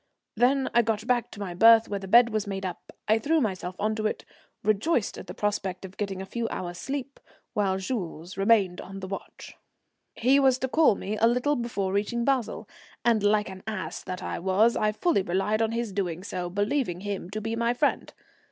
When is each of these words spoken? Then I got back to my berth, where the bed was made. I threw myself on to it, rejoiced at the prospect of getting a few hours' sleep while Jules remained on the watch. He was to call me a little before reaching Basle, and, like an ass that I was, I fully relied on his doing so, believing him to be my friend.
Then 0.35 0.67
I 0.73 0.81
got 0.81 1.05
back 1.05 1.29
to 1.29 1.39
my 1.39 1.53
berth, 1.53 1.87
where 1.87 1.99
the 1.99 2.07
bed 2.07 2.31
was 2.31 2.47
made. 2.47 2.65
I 3.07 3.19
threw 3.19 3.39
myself 3.39 3.75
on 3.77 3.93
to 3.97 4.07
it, 4.07 4.25
rejoiced 4.63 5.15
at 5.19 5.27
the 5.27 5.35
prospect 5.35 5.85
of 5.85 5.95
getting 5.95 6.23
a 6.23 6.25
few 6.25 6.49
hours' 6.49 6.79
sleep 6.79 7.19
while 7.53 7.77
Jules 7.77 8.35
remained 8.35 8.81
on 8.81 8.99
the 8.99 9.07
watch. 9.07 9.53
He 10.15 10.39
was 10.39 10.57
to 10.57 10.67
call 10.67 10.95
me 10.95 11.17
a 11.17 11.27
little 11.27 11.55
before 11.55 11.93
reaching 11.93 12.25
Basle, 12.25 12.67
and, 13.05 13.21
like 13.21 13.47
an 13.47 13.61
ass 13.67 14.01
that 14.01 14.23
I 14.23 14.39
was, 14.39 14.75
I 14.75 14.91
fully 14.91 15.21
relied 15.21 15.61
on 15.61 15.71
his 15.71 15.93
doing 15.93 16.23
so, 16.23 16.49
believing 16.49 17.01
him 17.01 17.29
to 17.29 17.39
be 17.39 17.55
my 17.55 17.75
friend. 17.75 18.11